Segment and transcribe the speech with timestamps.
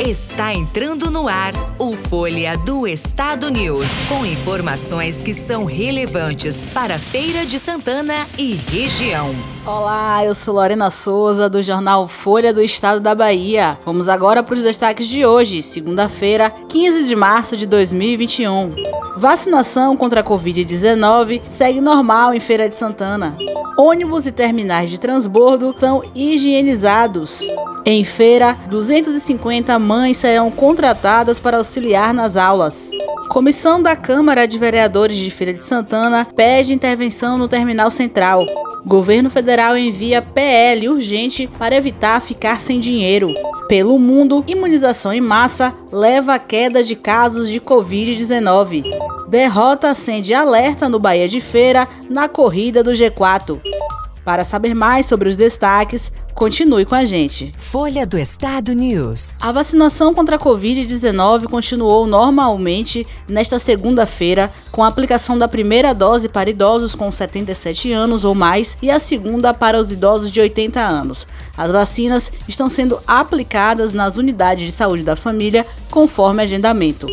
[0.00, 6.96] Está entrando no ar o Folha do Estado News, com informações que são relevantes para
[6.96, 9.34] Feira de Santana e região.
[9.66, 13.76] Olá, eu sou Lorena Souza, do jornal Folha do Estado da Bahia.
[13.84, 18.76] Vamos agora para os destaques de hoje, segunda-feira, 15 de março de 2021.
[19.16, 23.34] Vacinação contra a Covid-19 segue normal em Feira de Santana.
[23.76, 27.40] Ônibus e terminais de transbordo são higienizados.
[27.90, 32.90] Em feira, 250 mães serão contratadas para auxiliar nas aulas.
[33.30, 38.44] Comissão da Câmara de Vereadores de Feira de Santana pede intervenção no terminal central.
[38.84, 43.32] Governo federal envia PL urgente para evitar ficar sem dinheiro.
[43.66, 48.84] Pelo mundo, imunização em massa leva à queda de casos de Covid-19.
[49.26, 53.58] Derrota acende alerta no Bahia de Feira na corrida do G4.
[54.28, 57.50] Para saber mais sobre os destaques, continue com a gente.
[57.56, 59.38] Folha do Estado News.
[59.40, 66.28] A vacinação contra a Covid-19 continuou normalmente nesta segunda-feira, com a aplicação da primeira dose
[66.28, 70.78] para idosos com 77 anos ou mais e a segunda para os idosos de 80
[70.78, 71.26] anos.
[71.56, 77.06] As vacinas estão sendo aplicadas nas unidades de saúde da família conforme agendamento.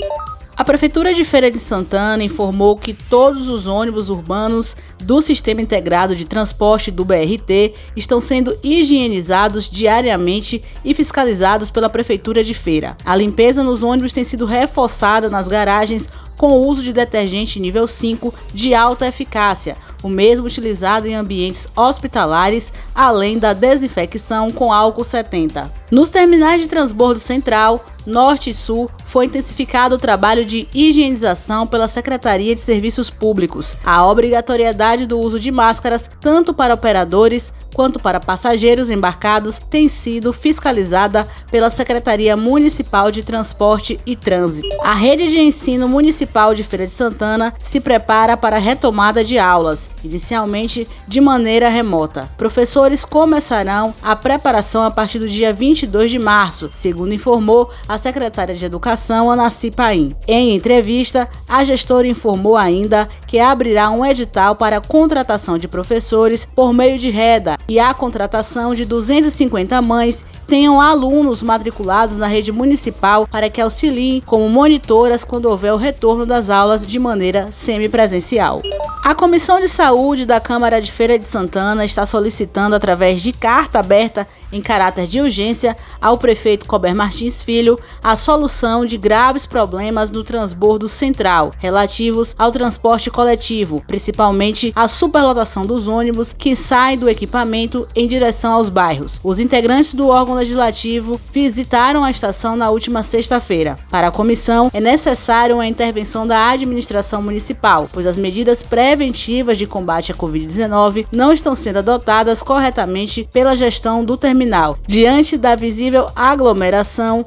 [0.58, 6.16] A Prefeitura de Feira de Santana informou que todos os ônibus urbanos do Sistema Integrado
[6.16, 12.96] de Transporte do BRT estão sendo higienizados diariamente e fiscalizados pela Prefeitura de Feira.
[13.04, 17.86] A limpeza nos ônibus tem sido reforçada nas garagens com o uso de detergente nível
[17.86, 25.04] 5 de alta eficácia, o mesmo utilizado em ambientes hospitalares, além da desinfecção com álcool
[25.04, 25.70] 70.
[25.92, 31.88] Nos terminais de transbordo central, Norte e Sul, foi intensificado o trabalho de higienização pela
[31.88, 33.76] Secretaria de Serviços Públicos.
[33.84, 40.32] A obrigatoriedade do uso de máscaras, tanto para operadores quanto para passageiros embarcados, tem sido
[40.32, 44.68] fiscalizada pela Secretaria Municipal de Transporte e Trânsito.
[44.82, 49.38] A rede de ensino municipal de Feira de Santana se prepara para a retomada de
[49.38, 52.30] aulas, inicialmente de maneira remota.
[52.38, 58.56] Professores começarão a preparação a partir do dia 22 de março, segundo informou a secretária
[58.56, 60.16] de Educação, Anassi Paim.
[60.28, 66.48] Em entrevista, a gestora informou ainda que abrirá um edital para a contratação de professores
[66.56, 72.52] por meio de reda e a contratação de 250 mães tenham alunos matriculados na rede
[72.52, 78.62] municipal para que auxiliem como monitoras quando houver o retorno das aulas de maneira semipresencial.
[79.04, 83.80] A Comissão de Saúde da Câmara de Feira de Santana está solicitando, através de carta
[83.80, 90.10] aberta em caráter de urgência, ao prefeito Cober Martins Filho a solução de graves problemas
[90.10, 97.10] no transbordo central relativos ao transporte coletivo, principalmente a superlotação dos ônibus que saem do
[97.10, 99.20] equipamento em direção aos bairros.
[99.24, 103.78] Os integrantes do órgão Legislativo visitaram a estação na última sexta-feira.
[103.90, 109.66] Para a comissão, é necessário a intervenção da administração municipal, pois as medidas preventivas de
[109.66, 116.10] combate à Covid-19 não estão sendo adotadas corretamente pela gestão do terminal, diante da visível
[116.16, 117.26] aglomeração,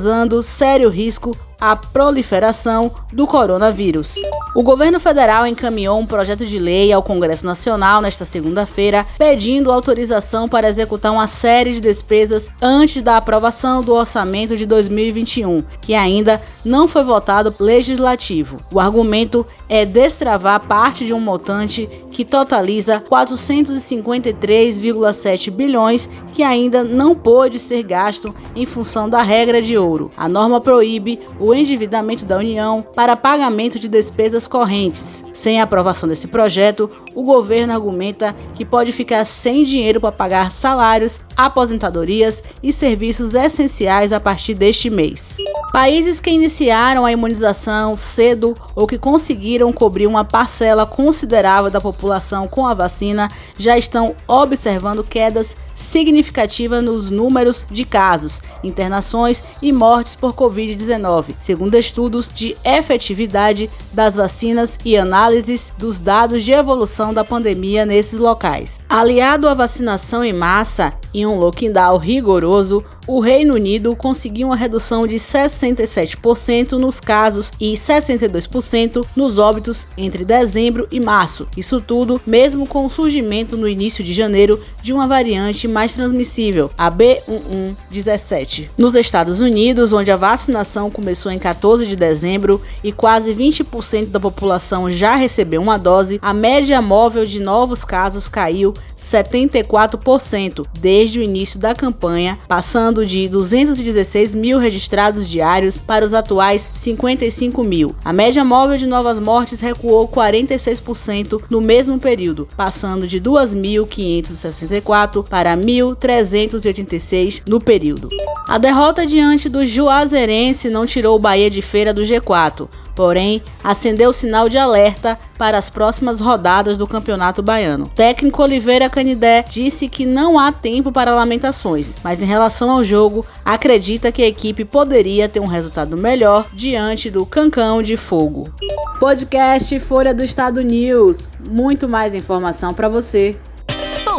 [0.00, 4.14] causando sério risco à proliferação do coronavírus.
[4.54, 10.48] O governo federal encaminhou um projeto de lei ao Congresso Nacional nesta segunda-feira, pedindo autorização
[10.48, 16.40] para executar uma série de despesas antes da aprovação do orçamento de 2021, que ainda
[16.64, 18.56] não foi votado legislativo.
[18.72, 27.14] O argumento é destravar parte de um montante que totaliza 453,7 bilhões que ainda não
[27.14, 30.10] pôde ser gasto em função da regra de ouro.
[30.16, 35.24] A norma proíbe o o endividamento da União para pagamento de despesas correntes.
[35.32, 40.52] Sem a aprovação desse projeto, o governo argumenta que pode ficar sem dinheiro para pagar
[40.52, 45.38] salários, aposentadorias e serviços essenciais a partir deste mês.
[45.72, 52.46] Países que iniciaram a imunização cedo ou que conseguiram cobrir uma parcela considerável da população
[52.46, 53.28] com a vacina
[53.58, 61.74] já estão observando quedas significativa nos números de casos, internações e mortes por Covid-19, segundo
[61.74, 68.78] estudos de efetividade das vacinas e análises dos dados de evolução da pandemia nesses locais.
[68.88, 75.06] Aliado à vacinação em massa e um lockdown rigoroso, o Reino Unido conseguiu uma redução
[75.06, 81.48] de 67% nos casos e 62% nos óbitos entre dezembro e março.
[81.56, 86.70] Isso tudo mesmo com o surgimento no início de janeiro de uma variante mais transmissível,
[86.76, 88.68] a B1117.
[88.76, 94.20] Nos Estados Unidos, onde a vacinação começou em 14 de dezembro e quase 20% da
[94.20, 101.22] população já recebeu uma dose, a média móvel de novos casos caiu 74% desde o
[101.22, 107.94] início da campanha, passando de 216 mil registrados diários para os atuais 55 mil.
[108.04, 115.56] A média móvel de novas mortes recuou 46% no mesmo período, passando de 2.564 para
[115.56, 118.08] 1.386 no período.
[118.48, 122.68] A derrota diante do Juazeirense não tirou o Bahia de feira do G4,
[123.00, 127.86] porém acendeu o sinal de alerta para as próximas rodadas do Campeonato Baiano.
[127.86, 132.84] O técnico Oliveira Canidé disse que não há tempo para lamentações, mas em relação ao
[132.84, 138.50] jogo, acredita que a equipe poderia ter um resultado melhor diante do Cancão de Fogo.
[138.98, 141.26] Podcast Folha do Estado News.
[141.48, 143.34] Muito mais informação para você